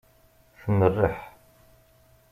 [0.61, 1.19] Tmerreḥ.